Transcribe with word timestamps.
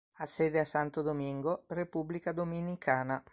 Ha 0.13 0.25
sede 0.25 0.57
a 0.57 0.65
Santo 0.65 1.03
Domingo, 1.03 1.65
Repubblica 1.67 2.31
Dominicana. 2.31 3.23